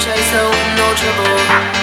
chase, 0.00 0.30
so 0.30 0.50
no 0.76 0.94
trouble. 0.94 1.79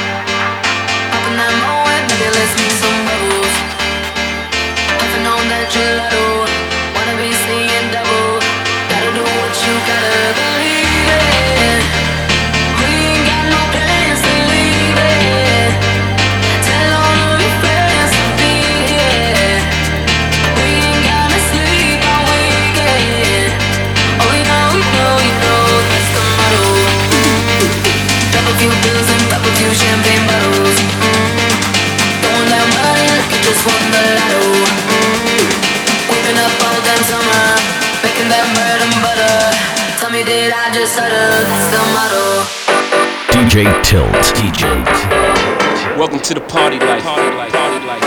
DJ 43.29 43.83
Tilt. 43.83 44.11
DJ 44.33 44.83
Tilt. 44.83 45.97
Welcome 45.97 46.19
to 46.19 46.33
the 46.33 46.41
party 46.41 46.79
life. 46.79 47.03
Party 47.03 47.37
life. 47.37 47.53
Party 47.53 47.85
life. 47.85 48.01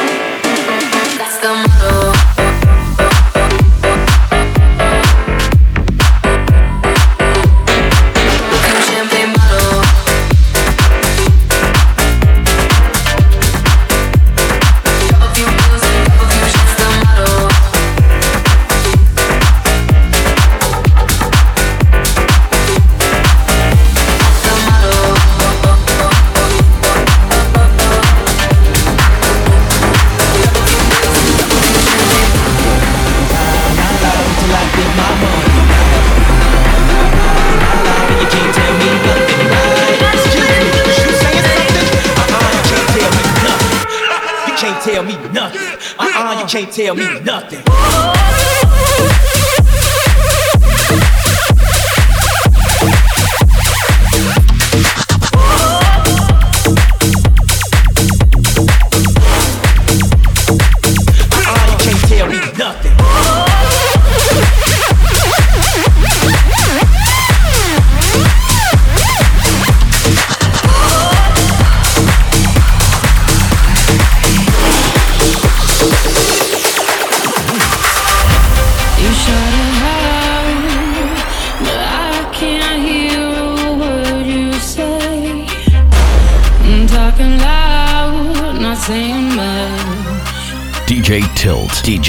That's 1.17 1.39
the 1.39 1.49
motto. 1.49 2.10
can't 46.65 46.75
tell 46.75 46.95
me 46.95 47.21
nothing. 47.21 48.10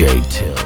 DJ 0.01 0.19
Tilt. 0.29 0.60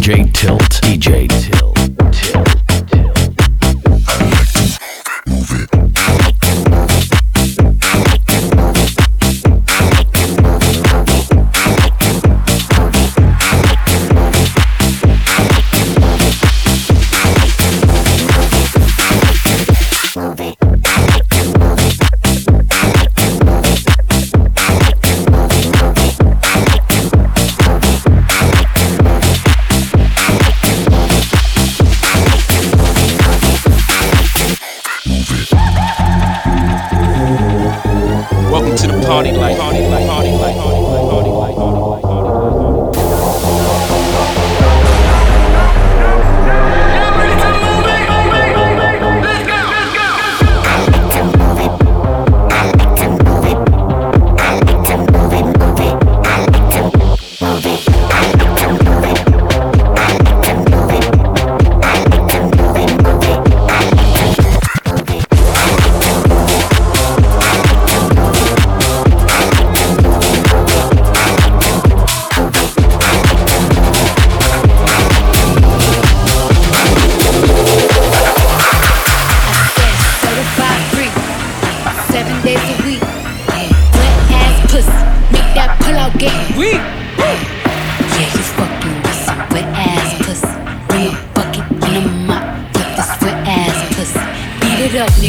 DJ 0.00 0.24
Tilt. 0.32 0.80
DJ 0.82 1.28
Tilt. 1.28 1.69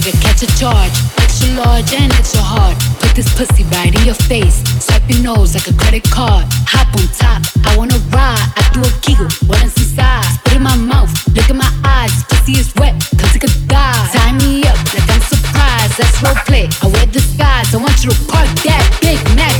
nigga, 0.01 0.21
catch 0.21 0.43
a 0.43 0.49
charge. 0.57 0.91
Extra 1.17 1.49
large 1.55 1.93
and 1.93 2.11
extra 2.13 2.41
hard. 2.41 2.75
Put 2.99 3.15
this 3.15 3.29
pussy 3.35 3.63
right 3.75 3.93
in 3.93 4.05
your 4.05 4.15
face. 4.15 4.61
Swipe 4.83 5.07
your 5.09 5.21
nose 5.21 5.53
like 5.53 5.67
a 5.67 5.73
credit 5.73 6.03
card. 6.09 6.45
Hop 6.67 6.89
on 6.97 7.07
top, 7.17 7.41
I 7.65 7.77
wanna 7.77 7.99
ride. 8.09 8.47
I 8.57 8.63
do 8.73 8.81
a 8.81 8.91
giggle, 9.01 9.29
what 9.47 9.63
is 9.63 9.75
inside? 9.77 10.25
Spit 10.41 10.57
in 10.57 10.63
my 10.63 10.75
mouth, 10.75 11.11
look 11.35 11.49
in 11.49 11.57
my 11.57 11.71
eyes. 11.85 12.23
Pussy 12.29 12.53
is 12.53 12.73
wet, 12.75 12.95
come 13.17 13.29
take 13.29 13.43
a 13.43 13.51
dive. 13.67 14.11
Tie 14.11 14.33
me 14.43 14.63
up 14.65 14.77
like 14.93 15.07
I'm 15.09 15.21
surprised. 15.21 15.97
That's 15.97 16.17
role 16.23 16.39
play. 16.47 16.67
I 16.81 16.87
wear 16.87 17.05
disguise. 17.05 17.73
I 17.73 17.77
want 17.77 18.03
you 18.03 18.09
to 18.11 18.17
park 18.27 18.49
that 18.65 18.83
big 19.01 19.19
Mac. 19.35 19.50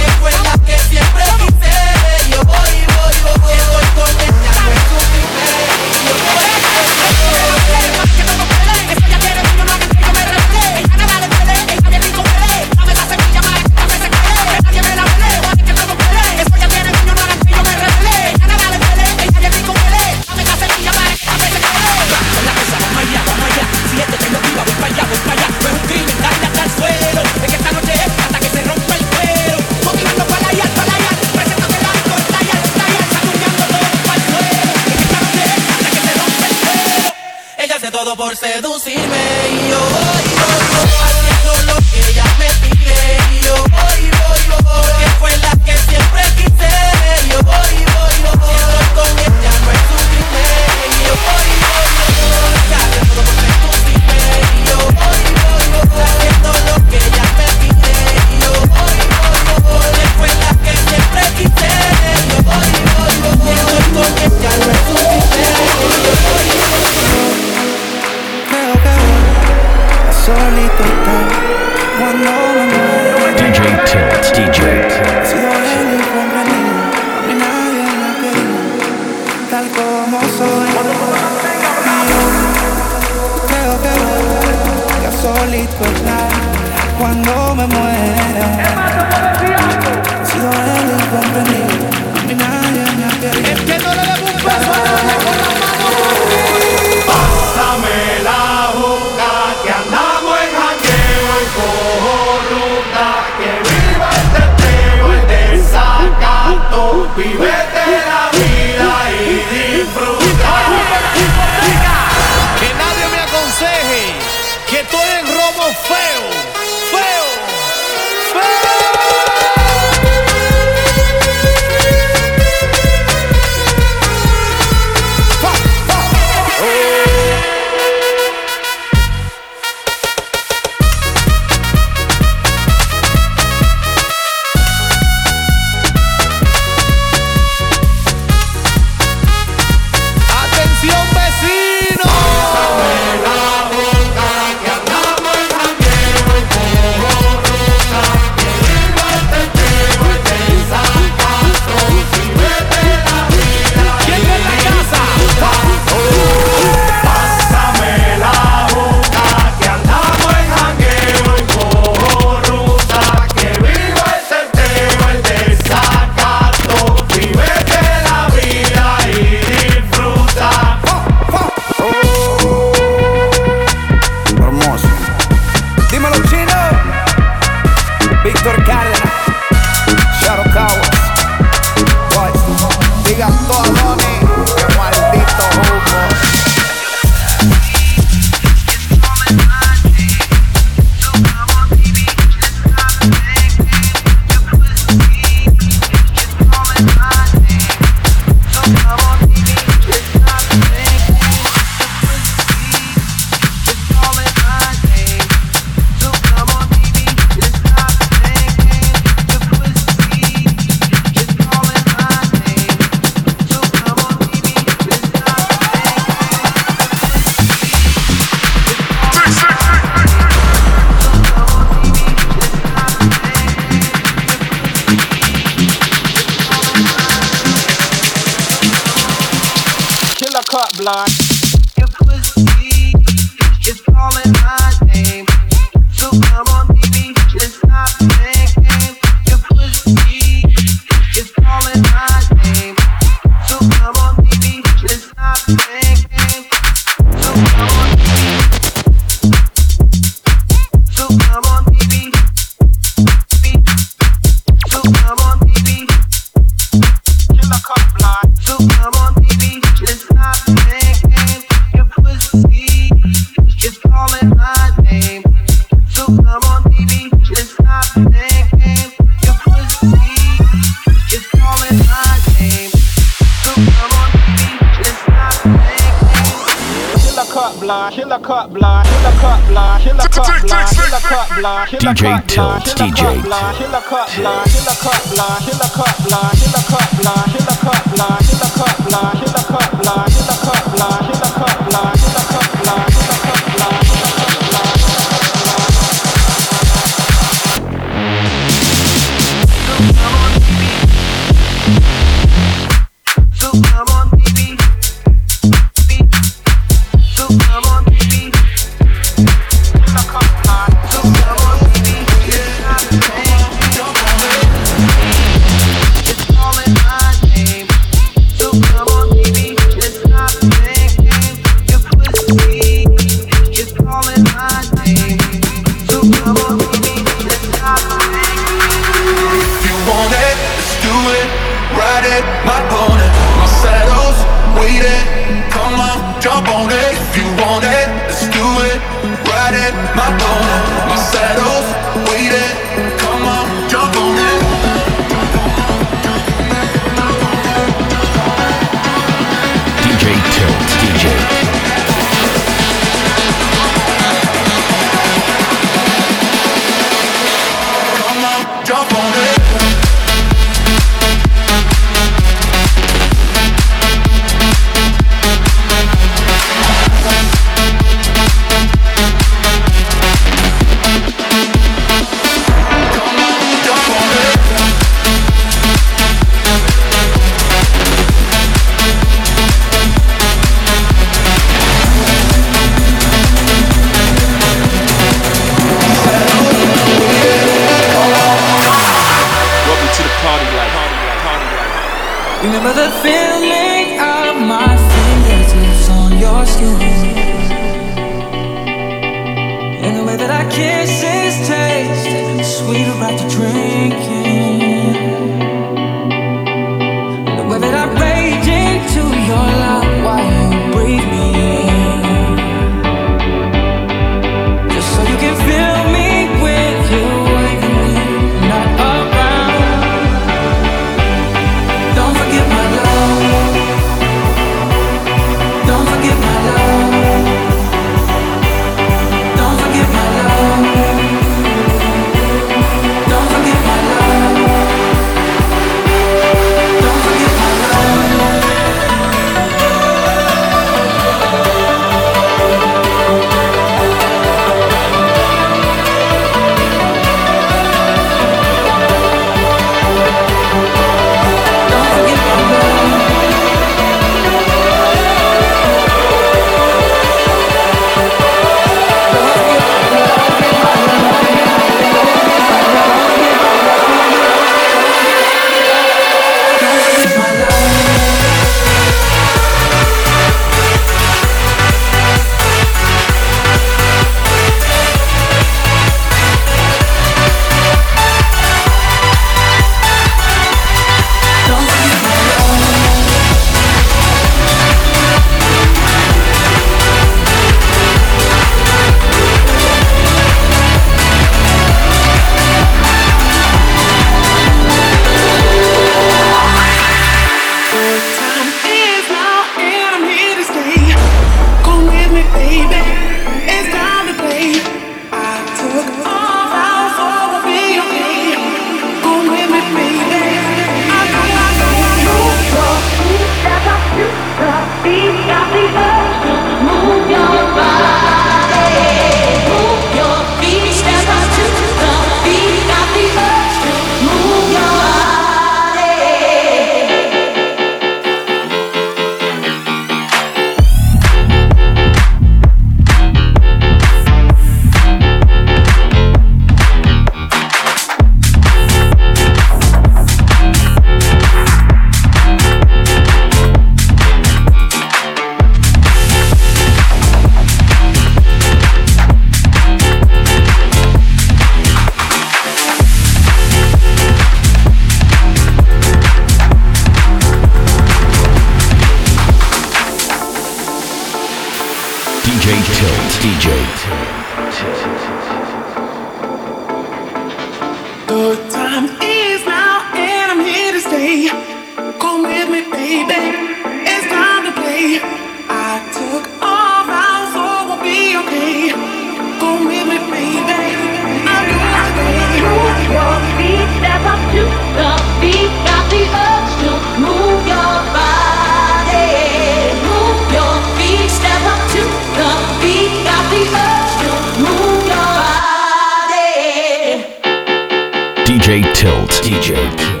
DJ 598.31 598.63
Tilt. 598.73 599.11
DJ 599.25 599.55
Tilt. 599.75 600.00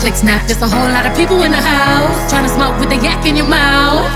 Click 0.00 0.16
snap. 0.16 0.46
There's 0.46 0.62
a 0.62 0.68
whole 0.68 0.88
lot 0.88 1.04
of 1.04 1.14
people 1.14 1.42
in 1.42 1.52
the 1.52 1.60
house 1.60 2.30
trying 2.30 2.44
to 2.44 2.52
smoke 2.52 2.78
with 2.80 2.90
a 2.90 2.96
yak 2.96 3.26
in 3.26 3.36
your 3.36 3.46
mouth. 3.46 4.08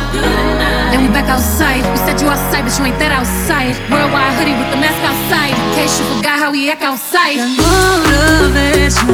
Then 0.91 1.03
we 1.03 1.09
back 1.13 1.29
outside. 1.29 1.85
We 1.93 1.99
said 2.09 2.21
you 2.21 2.29
outside, 2.29 2.65
but 2.65 2.73
you 2.79 2.85
ain't 2.89 2.99
that 2.99 3.13
outside. 3.13 3.77
Worldwide 3.93 4.33
hoodie 4.41 4.57
with 4.57 4.71
the 4.73 4.81
mask 4.81 4.97
outside. 5.05 5.53
In 5.53 5.71
case 5.77 6.01
you 6.01 6.05
forgot 6.17 6.41
how 6.41 6.51
we 6.51 6.71
act 6.71 6.83
outside. 6.83 7.37
Motivation. 7.61 9.13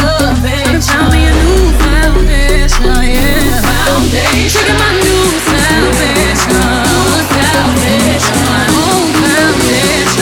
Motivation. 0.00 0.80
Found 0.88 1.12
me 1.12 1.28
a 1.28 1.32
new 1.44 1.70
foundation. 1.84 2.88
Yeah. 3.04 3.60
Foundation. 3.84 4.64
My 4.80 4.96
new 5.04 5.28
salvation. 5.52 6.56
Salvation. 7.36 8.38
My 8.48 8.64
own 8.80 9.06
foundation. 9.20 10.21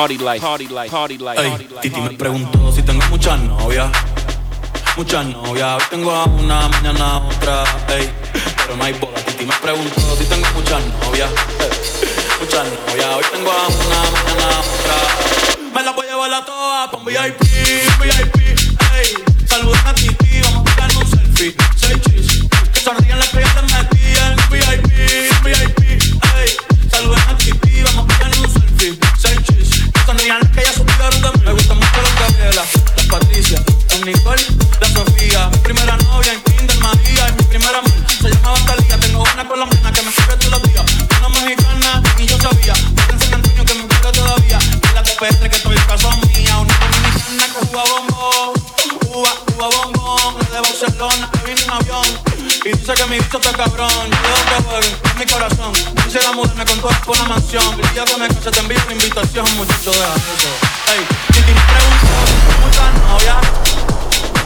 Party 0.00 0.16
life, 0.16 0.40
party 0.40 0.66
life, 0.68 0.90
party 0.90 1.18
life. 1.18 1.68
Titi 1.82 2.00
me 2.00 2.16
preguntó 2.16 2.72
si 2.72 2.82
tengo 2.82 3.04
muchas 3.10 3.38
novias. 3.38 3.92
Muchas 4.96 5.26
novias, 5.26 5.76
hoy 5.76 5.82
tengo 5.90 6.10
a 6.10 6.24
una, 6.24 6.68
mañana 6.68 7.18
otra. 7.18 7.64
Ey, 7.88 8.08
pero 8.56 8.76
no 8.78 8.84
hay 8.84 8.94
bola. 8.94 9.20
Titi 9.26 9.44
me 9.44 9.54
preguntó 9.56 10.16
si 10.16 10.24
tengo 10.24 10.48
muchas 10.54 10.82
novias. 11.04 11.28
Muchas 12.40 12.64
novias, 12.64 13.14
hoy 13.14 13.24
tengo 13.30 13.50
a 13.52 13.68
una, 13.68 14.10
mañana 14.10 14.46
a 14.48 14.60
otra. 14.60 15.70
Me 15.74 15.82
la 15.82 15.90
voy 15.90 16.06
a 16.06 16.10
llevar 16.12 16.32
a 16.32 16.44
todas 16.46 16.88
pa' 16.88 16.96
un 16.96 17.04
VIP, 17.04 17.42
VIP. 18.00 18.36
Ey, 18.96 19.14
saludan 19.44 19.86
a 19.86 19.92
Titi, 19.92 20.40
vamos 20.40 20.62
a 20.62 20.74
tirar 20.76 20.96
un 20.96 21.10
selfie. 21.10 21.54
Seis 21.76 22.00
chis, 22.08 22.48
que 22.72 22.80
sonríen 22.80 23.18
las 23.18 23.28
Y 52.70 52.72
tú 52.72 52.86
sabes 52.86 53.02
que 53.02 53.10
mi 53.10 53.18
bicho 53.18 53.36
está 53.36 53.52
cabrón. 53.52 53.90
Yo 53.90 54.34
te 54.44 54.62
juego 54.62 54.86
mi 55.18 55.26
corazón. 55.26 55.72
Quisiera 56.04 56.30
mudarme 56.30 56.64
con 56.64 56.80
todas 56.80 56.98
por 57.00 57.18
la 57.18 57.24
mansión. 57.24 57.64
Ya 57.96 58.04
me 58.16 58.28
casa, 58.28 58.50
te 58.52 58.60
envío 58.60 58.78
una 58.84 58.92
invitación, 58.92 59.44
muchacho, 59.56 59.90
deja 59.90 60.14
eso. 60.14 60.48
Ey, 60.92 61.04
si 61.34 61.42
te 61.42 61.52
pregunto, 61.52 62.14
muchas 62.62 62.94
novias, 63.08 63.38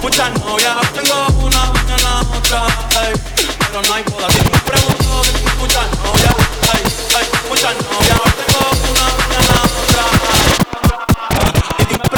muchas 0.00 0.30
novias. 0.40 0.92
Tengo 0.94 1.26
una, 1.44 1.66
mañana 1.66 2.20
otra, 2.34 2.66
ey, 3.02 3.12
pero 3.58 3.82
no 3.82 3.92
hay 3.92 4.02
boda. 4.04 4.30
Si 4.30 4.38
me 4.40 4.58
pregunto, 4.58 5.22
muchas 5.58 5.86
novias, 5.98 6.36
ey, 6.72 6.82
ey, 7.20 7.26
muchas 7.50 7.74
novias. 7.76 8.20
Tengo 8.40 8.60
una, 8.88 9.04
mañana 9.20 9.54
otra. 9.84 10.04
Y 11.78 11.92
si 11.92 11.94
me 11.98 12.08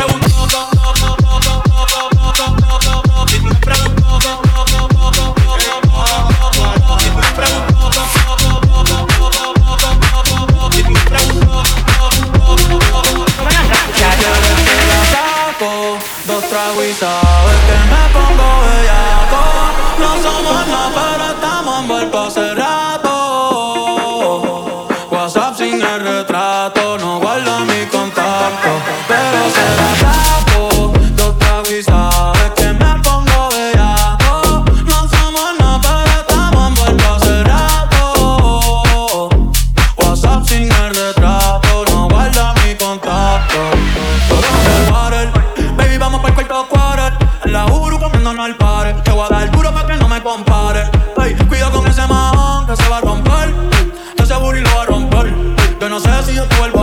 No 55.97 56.03
se 56.03 56.11
ha 56.11 56.23
sido 56.23 56.45
todo 56.45 56.67
el. 56.67 56.76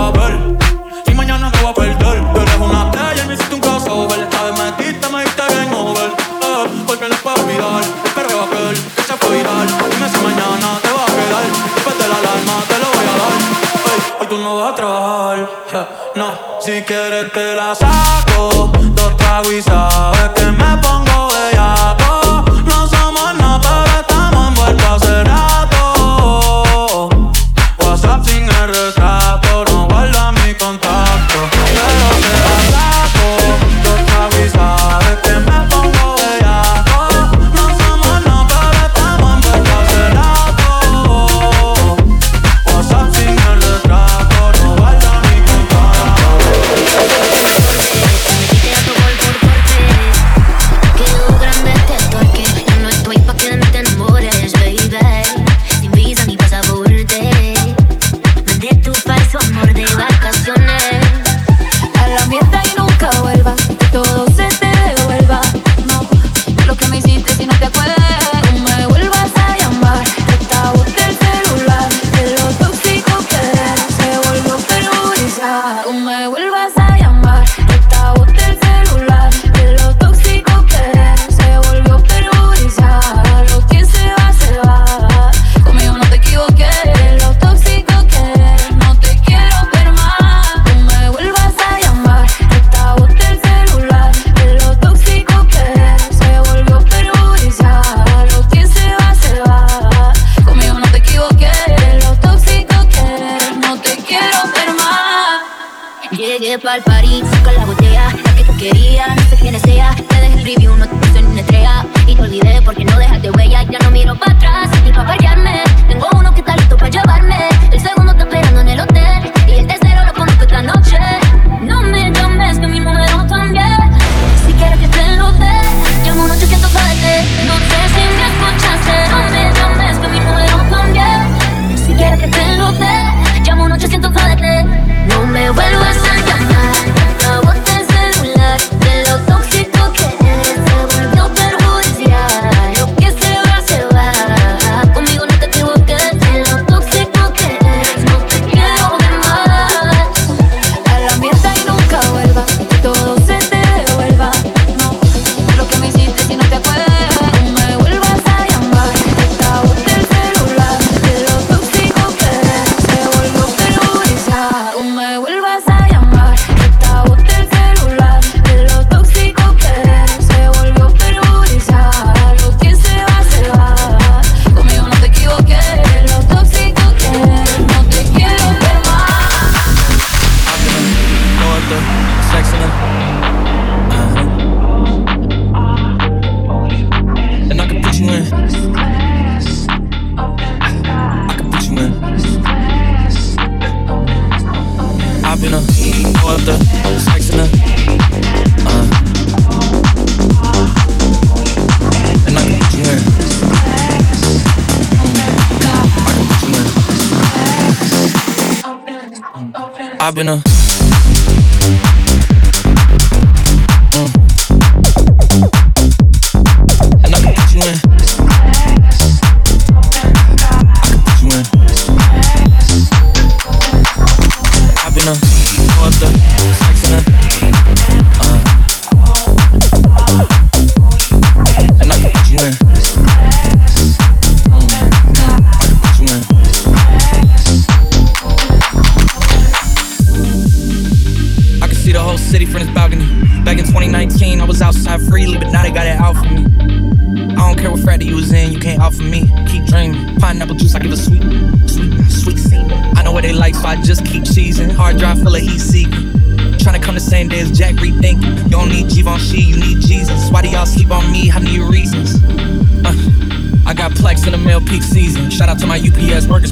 ass 266.14 266.28
workers. 266.28 266.52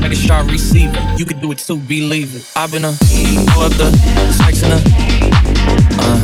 You 1.18 1.26
do 1.40 1.52
it 1.52 1.60
too, 1.60 1.78
believe 1.78 2.36
it. 2.36 2.44
I've 2.56 2.72
been 2.72 2.84
a 2.86 2.92
the 3.78 3.92
sex 4.34 4.64
in 4.64 4.72
a 4.72 4.76
uh. 6.00 6.22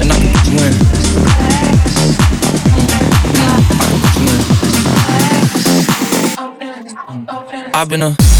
And 0.00 0.10
I 0.10 0.16
can 0.18 0.32
put 0.32 0.46
you 0.48 0.58
in. 0.66 0.72
I've 7.74 7.88
been 7.88 8.02
a 8.02 8.31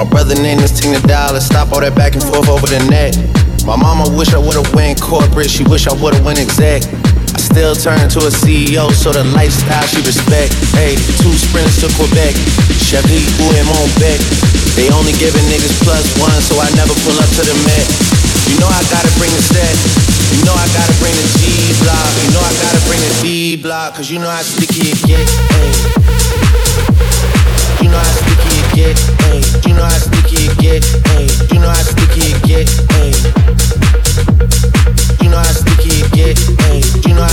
My 0.00 0.08
brother 0.08 0.32
named 0.32 0.64
this 0.64 0.72
the 0.80 0.96
Dollar. 1.04 1.44
Stop 1.44 1.76
all 1.76 1.84
that 1.84 1.92
back 1.92 2.16
and 2.16 2.24
forth 2.24 2.48
over 2.48 2.64
the 2.64 2.80
net. 2.88 3.12
My 3.68 3.76
mama 3.76 4.08
wish 4.16 4.32
I 4.32 4.40
would've 4.40 4.72
went 4.72 4.96
corporate. 4.96 5.52
She 5.52 5.60
wish 5.68 5.84
I 5.84 5.92
would've 5.92 6.24
went 6.24 6.40
exec. 6.40 6.88
I 6.88 7.36
still 7.36 7.76
turn 7.76 8.08
to 8.16 8.24
a 8.24 8.32
CEO, 8.32 8.88
so 8.96 9.12
the 9.12 9.28
lifestyle 9.36 9.84
she 9.92 10.00
respect. 10.00 10.56
Hey, 10.72 10.96
two 11.20 11.36
sprints 11.36 11.84
to 11.84 11.92
Quebec. 12.00 12.32
Chevy, 12.80 13.28
Boo, 13.36 13.52
and 13.52 13.68
Montbec. 13.68 14.16
They 14.72 14.88
only 14.88 15.12
giving 15.20 15.44
niggas 15.52 15.76
plus 15.84 16.08
one, 16.16 16.40
so 16.48 16.56
I 16.56 16.72
never 16.80 16.96
pull 17.04 17.20
up 17.20 17.28
to 17.36 17.44
the 17.44 17.52
Met. 17.68 17.84
You 18.48 18.56
know 18.56 18.72
I 18.72 18.80
gotta 18.88 19.12
bring 19.20 19.28
the 19.36 19.44
set. 19.52 19.76
You 20.32 20.48
know 20.48 20.56
I 20.56 20.64
gotta 20.72 20.96
bring 20.96 21.12
the 21.12 21.28
G 21.44 21.76
block. 21.84 22.08
You 22.24 22.32
know 22.32 22.40
I 22.40 22.56
gotta 22.56 22.80
bring 22.88 23.04
the 23.04 23.12
D 23.20 23.60
block, 23.60 24.00
cause 24.00 24.08
you 24.08 24.16
know 24.16 24.32
how 24.32 24.40
sticky 24.48 24.96
it 24.96 25.00
gets. 25.04 25.28
Hey. 25.52 25.68
You 27.84 27.92
know 27.92 28.00
how 28.00 28.16
sticky 28.16 28.59
it 28.59 28.59
you 28.80 28.86
know 29.74 29.82
how 29.84 29.90
sticky 29.90 30.46
it 30.48 30.56
get, 30.58 30.84
hey. 31.12 31.28
You 31.52 31.60
know 31.60 31.68
how 31.68 31.82
sticky 31.82 32.32
it 32.32 32.42
get, 32.48 32.68
hey. 32.96 33.12
You 35.20 35.28
know 35.28 35.36
how 35.36 35.52
sticky 35.52 36.00
it 36.00 36.12
get. 36.16 36.38
You 37.06 37.14
know 37.14 37.29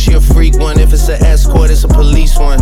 she 0.00 0.14
a 0.14 0.20
freak 0.20 0.56
one. 0.58 0.80
If 0.80 0.92
it's 0.92 1.08
an 1.08 1.22
escort, 1.22 1.70
it's 1.70 1.84
a 1.84 1.88
police 1.88 2.38
one. 2.38 2.58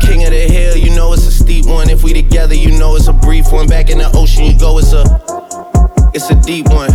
King 0.00 0.24
of 0.24 0.30
the 0.30 0.46
hill, 0.50 0.76
you 0.76 0.90
know 0.94 1.12
it's 1.12 1.26
a 1.26 1.30
steep 1.30 1.66
one. 1.66 1.88
If 1.88 2.02
we 2.02 2.12
together, 2.12 2.54
you 2.54 2.72
know 2.72 2.96
it's 2.96 3.06
a 3.06 3.12
brief 3.12 3.52
one. 3.52 3.68
Back 3.68 3.88
in 3.88 3.98
the 3.98 4.10
ocean, 4.14 4.44
you 4.44 4.58
go, 4.58 4.78
it's 4.78 4.92
a, 4.92 5.04
it's 6.14 6.30
a 6.30 6.34
deep 6.42 6.68
one. 6.68 6.90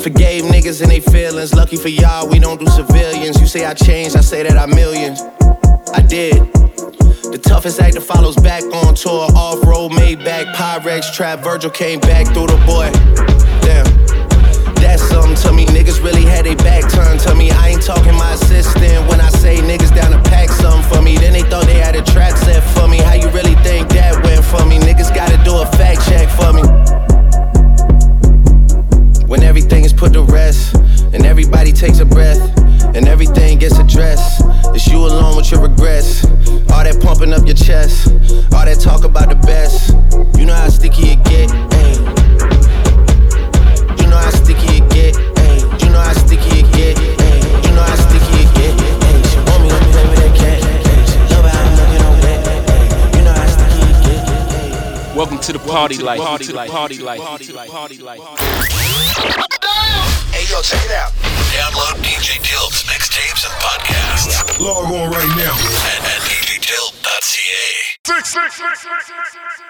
Forgave 0.00 0.44
niggas 0.44 0.80
and 0.80 0.90
they 0.90 1.00
feelings. 1.00 1.54
Lucky 1.54 1.76
for 1.76 1.88
y'all, 1.88 2.28
we 2.28 2.38
don't 2.38 2.60
do 2.60 2.66
civilians. 2.66 3.40
You 3.40 3.46
say 3.46 3.64
I 3.64 3.74
changed, 3.74 4.16
I 4.16 4.20
say 4.20 4.44
that 4.44 4.56
I 4.56 4.66
millions. 4.66 5.20
I 5.92 6.02
did. 6.02 6.36
The 7.32 7.40
toughest 7.42 7.80
actor 7.80 8.00
follows 8.00 8.36
back 8.36 8.62
on 8.62 8.94
tour. 8.94 9.28
Off 9.34 9.66
road, 9.66 9.92
made 9.92 10.20
back, 10.20 10.46
Pyrex, 10.54 11.12
trap. 11.12 11.40
Virgil 11.40 11.70
came 11.70 11.98
back 12.00 12.26
through 12.28 12.46
the 12.46 12.56
boy. 12.64 12.90
Damn. 13.62 14.27
That's 14.80 15.02
something 15.08 15.34
to 15.36 15.52
me. 15.52 15.66
Niggas 15.66 16.02
really 16.02 16.24
had 16.24 16.46
their 16.46 16.56
back 16.56 16.90
turned 16.90 17.20
to 17.20 17.34
me. 17.34 17.50
I 17.50 17.68
ain't 17.68 17.82
talking 17.82 18.14
my 18.14 18.32
assistant 18.32 19.08
when 19.08 19.20
I 19.20 19.28
say 19.30 19.56
niggas 19.58 19.94
down 19.94 20.12
to 20.12 20.30
pack 20.30 20.48
something 20.50 20.88
for 20.90 21.02
me. 21.02 21.16
Then 21.16 21.32
they 21.32 21.42
thought 21.42 21.66
they 21.66 21.78
had 21.78 21.96
a 21.96 22.02
track 22.02 22.36
set 22.36 22.62
for 22.74 22.88
me. 22.88 22.98
How 22.98 23.14
you 23.14 23.28
really 23.30 23.54
think 23.66 23.88
that 23.90 24.22
went 24.24 24.44
for 24.44 24.64
me? 24.66 24.78
Niggas 24.78 25.14
gotta 25.14 25.36
do 25.44 25.56
a 25.56 25.66
fact 25.76 26.04
check 26.08 26.28
for 26.38 26.52
me. 26.52 26.62
When 29.26 29.42
everything 29.42 29.84
is 29.84 29.92
put 29.92 30.12
to 30.14 30.22
rest, 30.22 30.74
and 31.12 31.24
everybody 31.26 31.72
takes 31.72 32.00
a 32.00 32.04
breath, 32.04 32.40
and 32.94 33.08
everything 33.08 33.58
gets 33.58 33.78
addressed, 33.78 34.42
it's 34.74 34.86
you 34.86 34.98
alone 34.98 35.36
with 35.36 35.50
your 35.50 35.60
regrets. 35.60 36.24
All 36.72 36.84
that 36.84 36.98
pumping 37.02 37.32
up 37.32 37.44
your 37.46 37.56
chest, 37.56 38.08
all 38.54 38.64
that 38.64 38.78
talk 38.80 39.04
about 39.04 39.28
the 39.28 39.36
best. 39.46 39.92
You 40.38 40.46
know 40.46 40.54
how 40.54 40.68
sticky 40.68 41.12
it 41.12 41.24
get, 41.24 41.50
ayy. 41.50 41.96
You 44.00 44.06
know 44.08 44.16
how 44.16 44.30
sticky 44.30 44.67
Welcome 55.18 55.40
to 55.40 55.52
the 55.52 55.58
party 55.58 55.98
life. 55.98 56.20
Party 56.20 56.44
to 56.44 56.52
the 56.52 56.66
party 56.70 56.98
life. 56.98 57.20
Party 57.20 57.98
life. 57.98 58.20
Hey, 60.30 60.46
yo, 60.46 60.62
check 60.62 60.84
it 60.84 60.92
out. 60.92 61.10
Download 61.50 61.98
DJ 62.06 62.38
Tilt's 62.38 62.84
mixtapes 62.84 63.42
and 63.44 63.52
podcasts. 63.58 64.60
Log 64.60 64.84
on 64.84 65.10
right 65.10 65.36
now. 65.36 65.50
At, 65.50 66.06
at 66.06 66.22
djtilt.ca. 66.22 67.18
Six, 68.06 68.28
six, 68.28 68.54
six, 68.54 68.80
six, 68.80 69.06
six, 69.06 69.32
six, 69.32 69.56
six. 69.56 69.67